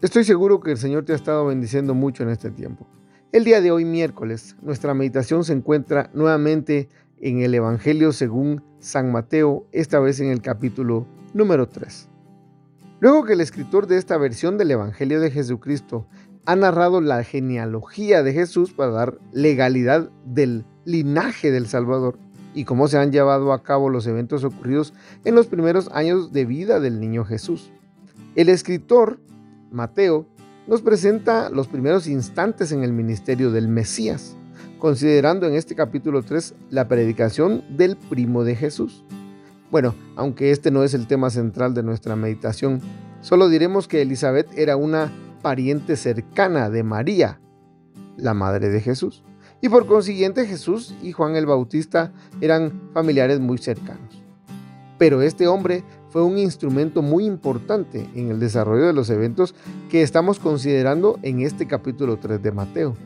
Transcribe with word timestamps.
Estoy 0.00 0.22
seguro 0.22 0.60
que 0.60 0.70
el 0.70 0.76
Señor 0.76 1.04
te 1.04 1.12
ha 1.12 1.16
estado 1.16 1.44
bendiciendo 1.46 1.92
mucho 1.92 2.22
en 2.22 2.28
este 2.28 2.52
tiempo. 2.52 2.86
El 3.32 3.42
día 3.42 3.60
de 3.60 3.72
hoy, 3.72 3.84
miércoles, 3.84 4.54
nuestra 4.62 4.94
meditación 4.94 5.42
se 5.42 5.52
encuentra 5.52 6.08
nuevamente 6.14 6.88
en 7.20 7.40
el 7.42 7.52
Evangelio 7.52 8.12
según 8.12 8.62
San 8.78 9.10
Mateo, 9.10 9.66
esta 9.72 9.98
vez 9.98 10.20
en 10.20 10.30
el 10.30 10.40
capítulo 10.40 11.08
número 11.34 11.68
3. 11.68 12.08
Luego 13.00 13.24
que 13.24 13.32
el 13.32 13.40
escritor 13.40 13.88
de 13.88 13.96
esta 13.96 14.16
versión 14.18 14.56
del 14.56 14.70
Evangelio 14.70 15.20
de 15.20 15.32
Jesucristo 15.32 16.06
ha 16.46 16.54
narrado 16.54 17.00
la 17.00 17.24
genealogía 17.24 18.22
de 18.22 18.32
Jesús 18.32 18.72
para 18.72 18.92
dar 18.92 19.18
legalidad 19.32 20.10
del 20.24 20.64
linaje 20.84 21.50
del 21.50 21.66
Salvador 21.66 22.20
y 22.54 22.62
cómo 22.62 22.86
se 22.86 22.98
han 22.98 23.10
llevado 23.10 23.52
a 23.52 23.64
cabo 23.64 23.90
los 23.90 24.06
eventos 24.06 24.44
ocurridos 24.44 24.94
en 25.24 25.34
los 25.34 25.48
primeros 25.48 25.90
años 25.92 26.30
de 26.30 26.44
vida 26.44 26.78
del 26.78 27.00
niño 27.00 27.24
Jesús. 27.24 27.72
El 28.36 28.48
escritor 28.48 29.18
Mateo 29.70 30.26
nos 30.66 30.82
presenta 30.82 31.50
los 31.50 31.68
primeros 31.68 32.06
instantes 32.06 32.72
en 32.72 32.82
el 32.82 32.92
ministerio 32.92 33.50
del 33.50 33.68
Mesías, 33.68 34.36
considerando 34.78 35.46
en 35.46 35.54
este 35.54 35.74
capítulo 35.74 36.22
3 36.22 36.54
la 36.70 36.88
predicación 36.88 37.64
del 37.76 37.96
primo 37.96 38.44
de 38.44 38.54
Jesús. 38.54 39.04
Bueno, 39.70 39.94
aunque 40.16 40.50
este 40.50 40.70
no 40.70 40.82
es 40.84 40.94
el 40.94 41.06
tema 41.06 41.30
central 41.30 41.74
de 41.74 41.82
nuestra 41.82 42.16
meditación, 42.16 42.80
solo 43.20 43.48
diremos 43.48 43.88
que 43.88 44.02
Elizabeth 44.02 44.48
era 44.56 44.76
una 44.76 45.12
pariente 45.42 45.96
cercana 45.96 46.70
de 46.70 46.82
María, 46.82 47.40
la 48.16 48.34
madre 48.34 48.70
de 48.70 48.80
Jesús, 48.80 49.22
y 49.60 49.68
por 49.68 49.86
consiguiente 49.86 50.46
Jesús 50.46 50.94
y 51.02 51.12
Juan 51.12 51.36
el 51.36 51.46
Bautista 51.46 52.12
eran 52.40 52.90
familiares 52.94 53.40
muy 53.40 53.58
cercanos. 53.58 54.22
Pero 54.98 55.22
este 55.22 55.46
hombre 55.46 55.84
fue 56.10 56.22
un 56.22 56.38
instrumento 56.38 57.02
muy 57.02 57.26
importante 57.26 58.08
en 58.14 58.30
el 58.30 58.40
desarrollo 58.40 58.86
de 58.86 58.92
los 58.92 59.10
eventos 59.10 59.54
que 59.90 60.02
estamos 60.02 60.38
considerando 60.38 61.18
en 61.22 61.40
este 61.40 61.66
capítulo 61.66 62.16
3 62.16 62.42
de 62.42 62.52
Mateo. 62.52 62.96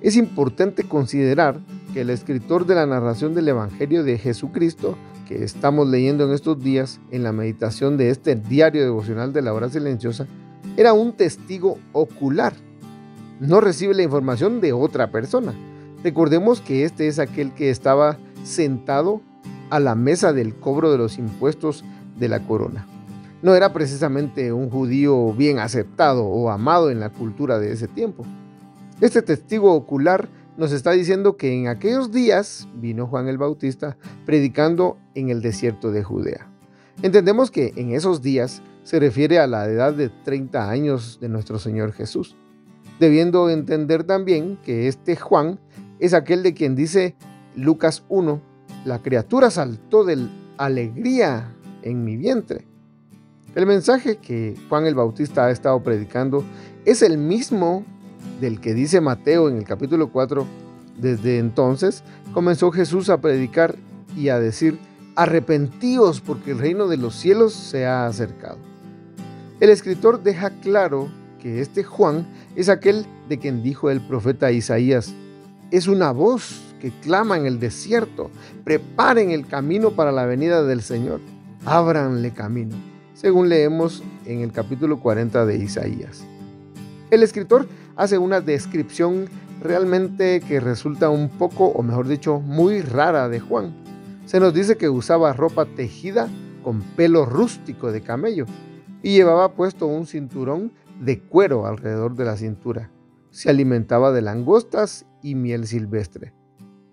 Es 0.00 0.16
importante 0.16 0.84
considerar 0.84 1.58
que 1.92 2.02
el 2.02 2.10
escritor 2.10 2.66
de 2.66 2.76
la 2.76 2.86
narración 2.86 3.34
del 3.34 3.48
Evangelio 3.48 4.04
de 4.04 4.18
Jesucristo, 4.18 4.96
que 5.26 5.42
estamos 5.42 5.88
leyendo 5.88 6.24
en 6.24 6.32
estos 6.32 6.62
días 6.62 7.00
en 7.10 7.24
la 7.24 7.32
meditación 7.32 7.96
de 7.96 8.10
este 8.10 8.36
diario 8.36 8.82
devocional 8.82 9.32
de 9.32 9.42
la 9.42 9.52
hora 9.52 9.68
silenciosa, 9.68 10.26
era 10.76 10.92
un 10.92 11.14
testigo 11.14 11.78
ocular. 11.92 12.52
No 13.40 13.60
recibe 13.60 13.94
la 13.94 14.02
información 14.02 14.60
de 14.60 14.72
otra 14.72 15.10
persona. 15.10 15.54
Recordemos 16.04 16.60
que 16.60 16.84
este 16.84 17.08
es 17.08 17.18
aquel 17.18 17.52
que 17.52 17.70
estaba 17.70 18.18
sentado 18.44 19.20
a 19.70 19.80
la 19.80 19.94
mesa 19.94 20.32
del 20.32 20.54
cobro 20.54 20.92
de 20.92 20.98
los 20.98 21.18
impuestos 21.18 21.84
de 22.16 22.28
la 22.28 22.40
corona. 22.46 22.86
No 23.42 23.54
era 23.54 23.72
precisamente 23.72 24.52
un 24.52 24.70
judío 24.70 25.32
bien 25.32 25.58
aceptado 25.58 26.24
o 26.24 26.50
amado 26.50 26.90
en 26.90 27.00
la 27.00 27.10
cultura 27.10 27.58
de 27.58 27.72
ese 27.72 27.86
tiempo. 27.86 28.24
Este 29.00 29.22
testigo 29.22 29.74
ocular 29.74 30.28
nos 30.56 30.72
está 30.72 30.92
diciendo 30.92 31.36
que 31.36 31.52
en 31.52 31.68
aquellos 31.68 32.10
días 32.12 32.66
vino 32.74 33.06
Juan 33.06 33.28
el 33.28 33.36
Bautista 33.36 33.96
predicando 34.24 34.96
en 35.14 35.28
el 35.28 35.42
desierto 35.42 35.92
de 35.92 36.02
Judea. 36.02 36.48
Entendemos 37.02 37.50
que 37.50 37.74
en 37.76 37.92
esos 37.92 38.22
días 38.22 38.62
se 38.82 38.98
refiere 38.98 39.38
a 39.38 39.46
la 39.46 39.66
edad 39.66 39.92
de 39.92 40.08
30 40.08 40.70
años 40.70 41.18
de 41.20 41.28
nuestro 41.28 41.58
Señor 41.58 41.92
Jesús, 41.92 42.36
debiendo 42.98 43.50
entender 43.50 44.04
también 44.04 44.58
que 44.64 44.88
este 44.88 45.14
Juan 45.16 45.60
es 45.98 46.14
aquel 46.14 46.42
de 46.42 46.54
quien 46.54 46.74
dice 46.74 47.16
Lucas 47.54 48.04
1, 48.08 48.40
la 48.86 49.02
criatura 49.02 49.50
saltó 49.50 50.04
de 50.04 50.26
alegría 50.56 51.52
en 51.86 52.04
mi 52.04 52.16
vientre. 52.16 52.64
El 53.54 53.64
mensaje 53.64 54.16
que 54.16 54.54
Juan 54.68 54.86
el 54.86 54.94
Bautista 54.94 55.46
ha 55.46 55.50
estado 55.50 55.82
predicando 55.82 56.44
es 56.84 57.00
el 57.00 57.16
mismo 57.16 57.84
del 58.40 58.60
que 58.60 58.74
dice 58.74 59.00
Mateo 59.00 59.48
en 59.48 59.56
el 59.56 59.64
capítulo 59.64 60.10
4. 60.10 60.46
Desde 60.98 61.38
entonces 61.38 62.02
comenzó 62.34 62.70
Jesús 62.72 63.08
a 63.08 63.20
predicar 63.20 63.76
y 64.16 64.28
a 64.28 64.38
decir, 64.38 64.78
arrepentíos 65.14 66.20
porque 66.20 66.50
el 66.50 66.58
reino 66.58 66.88
de 66.88 66.96
los 66.96 67.14
cielos 67.14 67.54
se 67.54 67.86
ha 67.86 68.06
acercado. 68.06 68.58
El 69.60 69.70
escritor 69.70 70.22
deja 70.22 70.50
claro 70.60 71.08
que 71.40 71.60
este 71.60 71.84
Juan 71.84 72.26
es 72.56 72.68
aquel 72.68 73.06
de 73.28 73.38
quien 73.38 73.62
dijo 73.62 73.90
el 73.90 74.00
profeta 74.00 74.50
Isaías, 74.50 75.14
es 75.70 75.86
una 75.86 76.10
voz 76.10 76.60
que 76.80 76.90
clama 76.90 77.38
en 77.38 77.46
el 77.46 77.58
desierto, 77.58 78.30
preparen 78.64 79.30
el 79.30 79.46
camino 79.46 79.92
para 79.92 80.12
la 80.12 80.26
venida 80.26 80.62
del 80.62 80.82
Señor 80.82 81.20
ábranle 81.66 82.30
camino, 82.30 82.76
según 83.12 83.48
leemos 83.48 84.04
en 84.24 84.40
el 84.40 84.52
capítulo 84.52 85.00
40 85.00 85.44
de 85.46 85.56
Isaías. 85.56 86.24
El 87.10 87.24
escritor 87.24 87.66
hace 87.96 88.18
una 88.18 88.40
descripción 88.40 89.26
realmente 89.60 90.40
que 90.40 90.60
resulta 90.60 91.10
un 91.10 91.28
poco, 91.28 91.66
o 91.66 91.82
mejor 91.82 92.06
dicho, 92.06 92.38
muy 92.38 92.82
rara 92.82 93.28
de 93.28 93.40
Juan. 93.40 93.74
Se 94.26 94.38
nos 94.38 94.54
dice 94.54 94.76
que 94.76 94.88
usaba 94.88 95.32
ropa 95.32 95.66
tejida 95.66 96.28
con 96.62 96.82
pelo 96.82 97.26
rústico 97.26 97.90
de 97.90 98.00
camello 98.00 98.46
y 99.02 99.14
llevaba 99.14 99.52
puesto 99.52 99.86
un 99.86 100.06
cinturón 100.06 100.72
de 101.00 101.20
cuero 101.20 101.66
alrededor 101.66 102.14
de 102.14 102.24
la 102.24 102.36
cintura. 102.36 102.90
Se 103.30 103.50
alimentaba 103.50 104.12
de 104.12 104.22
langostas 104.22 105.04
y 105.20 105.34
miel 105.34 105.66
silvestre. 105.66 106.32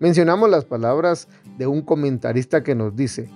Mencionamos 0.00 0.50
las 0.50 0.64
palabras 0.64 1.28
de 1.58 1.68
un 1.68 1.82
comentarista 1.82 2.64
que 2.64 2.74
nos 2.74 2.96
dice, 2.96 3.30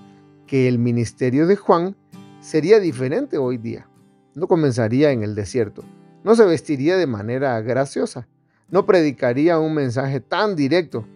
que 0.48 0.66
el 0.66 0.80
ministerio 0.80 1.46
de 1.46 1.54
Juan 1.54 1.94
sería 2.40 2.80
diferente 2.80 3.38
hoy 3.38 3.58
día. 3.58 3.86
No 4.34 4.48
comenzaría 4.48 5.12
en 5.12 5.22
el 5.22 5.36
desierto, 5.36 5.84
no 6.24 6.34
se 6.34 6.44
vestiría 6.44 6.96
de 6.96 7.06
manera 7.06 7.60
graciosa, 7.60 8.26
no 8.70 8.86
predicaría 8.86 9.60
un 9.60 9.74
mensaje 9.74 10.20
tan 10.20 10.56
directo, 10.56 11.06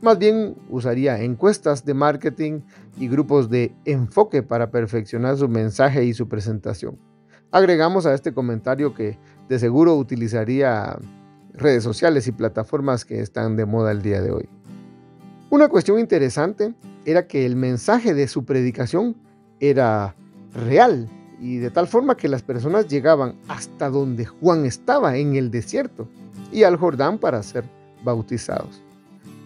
más 0.00 0.18
bien 0.18 0.56
usaría 0.70 1.20
encuestas 1.20 1.84
de 1.84 1.94
marketing 1.94 2.60
y 2.96 3.08
grupos 3.08 3.50
de 3.50 3.74
enfoque 3.84 4.42
para 4.42 4.70
perfeccionar 4.70 5.36
su 5.36 5.48
mensaje 5.48 6.04
y 6.04 6.14
su 6.14 6.28
presentación. 6.28 6.98
Agregamos 7.50 8.06
a 8.06 8.14
este 8.14 8.32
comentario 8.32 8.94
que 8.94 9.18
de 9.48 9.58
seguro 9.58 9.96
utilizaría 9.96 10.98
redes 11.54 11.82
sociales 11.82 12.26
y 12.28 12.32
plataformas 12.32 13.04
que 13.04 13.20
están 13.20 13.56
de 13.56 13.66
moda 13.66 13.92
el 13.92 14.02
día 14.02 14.20
de 14.20 14.30
hoy. 14.30 14.48
Una 15.48 15.68
cuestión 15.68 16.00
interesante 16.00 16.74
era 17.04 17.28
que 17.28 17.46
el 17.46 17.54
mensaje 17.54 18.14
de 18.14 18.26
su 18.26 18.44
predicación 18.44 19.16
era 19.60 20.16
real 20.52 21.08
y 21.40 21.58
de 21.58 21.70
tal 21.70 21.86
forma 21.86 22.16
que 22.16 22.26
las 22.26 22.42
personas 22.42 22.88
llegaban 22.88 23.36
hasta 23.46 23.88
donde 23.88 24.26
Juan 24.26 24.64
estaba 24.66 25.16
en 25.16 25.36
el 25.36 25.52
desierto 25.52 26.08
y 26.50 26.64
al 26.64 26.76
Jordán 26.76 27.18
para 27.18 27.42
ser 27.44 27.64
bautizados. 28.02 28.82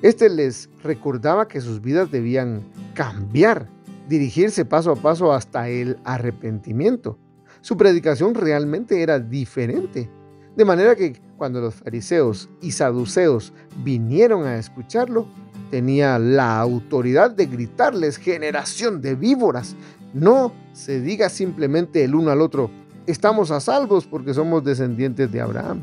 Este 0.01 0.31
les 0.31 0.71
recordaba 0.83 1.47
que 1.49 1.61
sus 1.61 1.83
vidas 1.83 2.11
debían 2.11 2.63
cambiar, 2.95 3.69
dirigirse 4.09 4.65
paso 4.65 4.93
a 4.93 4.97
paso 4.97 5.35
hasta 5.35 5.69
el 5.69 5.99
arrepentimiento. 6.05 7.19
Su 7.61 7.77
predicación 7.77 8.35
realmente 8.35 9.03
era 9.03 9.19
diferente. 9.19 10.09
De 10.57 10.65
manera 10.65 10.97
que 10.97 11.21
cuando 11.37 11.61
los 11.61 11.75
fariseos 11.75 12.49
y 12.63 12.71
saduceos 12.73 13.53
vinieron 13.85 14.47
a 14.47 14.57
escucharlo, 14.57 15.27
tenía 15.71 16.19
la 16.19 16.59
autoridad 16.59 17.31
de 17.31 17.47
gritarles, 17.47 18.17
generación 18.17 19.01
de 19.01 19.15
víboras. 19.15 19.77
No 20.13 20.53
se 20.73 21.01
diga 21.01 21.29
simplemente 21.29 22.05
el 22.05 22.15
uno 22.15 22.31
al 22.31 22.41
otro, 22.41 22.71
estamos 23.07 23.51
a 23.51 23.61
salvos 23.61 24.07
porque 24.07 24.35
somos 24.35 24.65
descendientes 24.65 25.31
de 25.31 25.41
Abraham. 25.41 25.83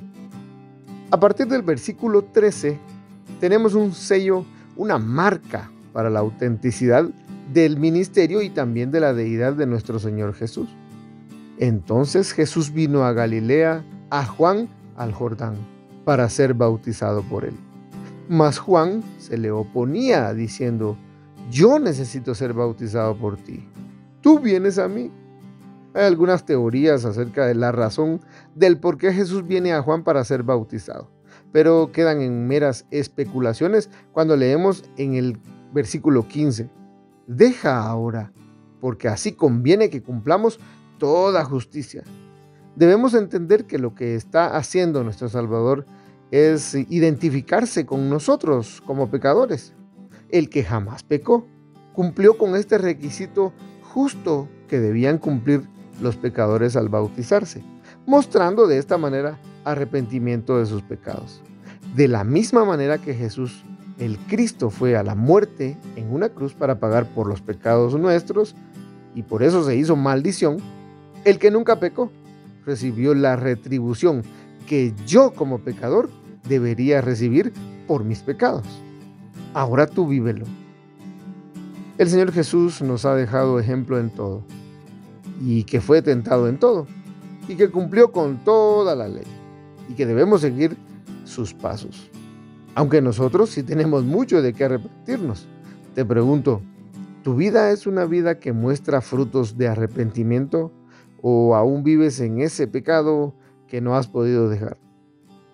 A 1.10 1.20
partir 1.20 1.48
del 1.48 1.62
versículo 1.62 2.24
13 2.24 2.78
tenemos 3.40 3.74
un 3.74 3.94
sello, 3.94 4.46
una 4.76 4.98
marca 4.98 5.72
para 5.94 6.10
la 6.10 6.20
autenticidad 6.20 7.06
del 7.54 7.78
ministerio 7.78 8.42
y 8.42 8.50
también 8.50 8.92
de 8.92 9.00
la 9.00 9.14
deidad 9.14 9.54
de 9.54 9.66
nuestro 9.66 10.00
Señor 10.00 10.34
Jesús. 10.34 10.68
Entonces 11.60 12.34
Jesús 12.34 12.74
vino 12.74 13.04
a 13.04 13.14
Galilea, 13.14 13.84
a 14.10 14.26
Juan 14.26 14.68
al 14.98 15.14
Jordán, 15.14 15.56
para 16.04 16.30
ser 16.30 16.54
bautizado 16.54 17.24
por 17.24 17.46
él. 17.46 17.54
Mas 18.30 18.60
Juan 18.60 19.04
se 19.20 19.38
le 19.38 19.52
oponía 19.52 20.34
diciendo, 20.34 20.98
yo 21.50 21.80
necesito 21.80 22.36
ser 22.36 22.54
bautizado 22.54 23.16
por 23.18 23.38
ti. 23.38 23.66
Tú 24.22 24.40
vienes 24.40 24.78
a 24.78 24.90
mí. 24.90 25.12
Hay 25.94 26.06
algunas 26.06 26.46
teorías 26.46 27.06
acerca 27.06 27.46
de 27.46 27.56
la 27.56 27.72
razón 27.72 28.20
del 28.54 28.80
por 28.80 28.98
qué 28.98 29.14
Jesús 29.14 29.48
viene 29.48 29.74
a 29.74 29.82
Juan 29.82 30.04
para 30.04 30.24
ser 30.26 30.44
bautizado, 30.44 31.10
pero 31.52 31.92
quedan 31.94 32.22
en 32.22 32.48
meras 32.48 32.86
especulaciones 32.92 33.90
cuando 34.12 34.36
leemos 34.36 34.84
en 34.98 35.16
el 35.16 35.40
versículo 35.74 36.28
15. 36.28 36.70
Deja 37.28 37.82
ahora, 37.82 38.34
porque 38.82 39.08
así 39.08 39.32
conviene 39.32 39.90
que 39.90 40.04
cumplamos 40.04 40.60
toda 41.00 41.46
justicia. 41.46 42.04
Debemos 42.76 43.14
entender 43.14 43.66
que 43.66 43.80
lo 43.80 43.96
que 43.96 44.16
está 44.16 44.56
haciendo 44.58 45.04
nuestro 45.04 45.30
Salvador 45.30 45.86
es 46.32 46.76
identificarse 46.76 47.86
con 47.86 48.10
nosotros 48.10 48.82
como 48.86 49.10
pecadores. 49.10 49.74
El 50.30 50.50
que 50.50 50.64
jamás 50.64 51.04
pecó 51.04 51.48
cumplió 51.94 52.38
con 52.38 52.56
este 52.56 52.78
requisito 52.78 53.54
justo 53.82 54.48
que 54.68 54.80
debían 54.80 55.18
cumplir 55.18 55.68
los 56.02 56.18
pecadores 56.18 56.76
al 56.76 56.90
bautizarse, 56.90 57.64
mostrando 58.06 58.68
de 58.68 58.78
esta 58.78 58.98
manera 58.98 59.40
arrepentimiento 59.64 60.60
de 60.60 60.66
sus 60.66 60.82
pecados. 60.84 61.42
De 61.96 62.08
la 62.08 62.24
misma 62.24 62.66
manera 62.66 62.98
que 62.98 63.14
Jesús, 63.14 63.64
el 63.98 64.18
Cristo, 64.20 64.70
fue 64.70 64.96
a 64.96 65.04
la 65.04 65.16
muerte 65.16 65.78
en 65.96 66.14
una 66.14 66.30
cruz 66.30 66.54
para 66.54 66.80
pagar 66.80 67.08
por 67.08 67.28
los 67.28 67.42
pecados 67.42 67.96
nuestros 67.96 68.56
y 69.16 69.24
por 69.24 69.42
eso 69.42 69.66
se 69.66 69.76
hizo 69.76 69.96
maldición, 69.96 70.58
el 71.26 71.40
que 71.40 71.50
nunca 71.50 71.80
pecó 71.80 72.12
recibió 72.66 73.16
la 73.16 73.38
retribución 73.38 74.24
que 74.68 74.94
yo 75.08 75.32
como 75.32 75.60
pecador 75.60 76.10
debería 76.48 77.02
recibir 77.02 77.52
por 77.88 78.04
mis 78.04 78.20
pecados. 78.20 78.68
Ahora 79.54 79.88
tú 79.88 80.08
vívelo. 80.08 80.46
El 81.98 82.10
Señor 82.10 82.32
Jesús 82.32 82.82
nos 82.84 83.06
ha 83.06 83.16
dejado 83.16 83.60
ejemplo 83.60 83.98
en 83.98 84.12
todo, 84.12 84.44
y 85.42 85.64
que 85.64 85.82
fue 85.82 86.04
tentado 86.04 86.48
en 86.48 86.60
todo, 86.60 86.86
y 87.48 87.56
que 87.56 87.72
cumplió 87.72 88.12
con 88.12 88.44
toda 88.44 88.94
la 88.96 89.08
ley, 89.08 89.26
y 89.90 89.94
que 89.94 90.06
debemos 90.06 90.42
seguir 90.42 90.78
sus 91.24 91.54
pasos. 91.56 92.12
Aunque 92.76 93.02
nosotros 93.02 93.50
sí 93.50 93.64
tenemos 93.64 94.04
mucho 94.04 94.44
de 94.44 94.54
qué 94.54 94.66
arrepentirnos. 94.66 95.48
Te 95.96 96.06
pregunto, 96.06 96.62
¿tu 97.24 97.36
vida 97.36 97.72
es 97.72 97.88
una 97.88 98.06
vida 98.06 98.38
que 98.38 98.54
muestra 98.54 99.02
frutos 99.02 99.58
de 99.58 99.70
arrepentimiento 99.70 100.72
o 101.22 101.56
aún 101.56 101.84
vives 101.84 102.20
en 102.20 102.42
ese 102.42 102.68
pecado 102.68 103.34
que 103.68 103.82
no 103.82 103.96
has 103.96 104.08
podido 104.08 104.50
dejar? 104.50 104.78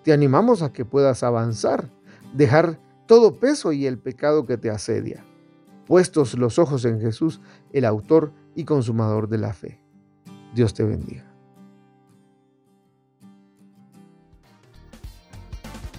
Te 0.03 0.13
animamos 0.13 0.61
a 0.61 0.71
que 0.71 0.85
puedas 0.85 1.23
avanzar, 1.23 1.89
dejar 2.33 2.79
todo 3.05 3.39
peso 3.39 3.71
y 3.71 3.85
el 3.85 3.97
pecado 3.97 4.45
que 4.45 4.57
te 4.57 4.69
asedia, 4.69 5.23
puestos 5.85 6.37
los 6.37 6.59
ojos 6.59 6.85
en 6.85 6.99
Jesús, 6.99 7.41
el 7.71 7.85
autor 7.85 8.31
y 8.55 8.65
consumador 8.65 9.27
de 9.27 9.37
la 9.37 9.53
fe. 9.53 9.79
Dios 10.53 10.73
te 10.73 10.83
bendiga. 10.83 11.32